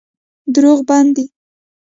[0.53, 1.25] دروغ بد دی.